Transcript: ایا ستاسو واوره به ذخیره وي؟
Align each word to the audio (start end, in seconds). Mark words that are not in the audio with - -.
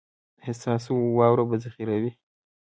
ایا 0.43 0.53
ستاسو 0.59 0.91
واوره 1.17 1.43
به 1.49 1.55
ذخیره 1.65 1.95
وي؟ 2.01 2.11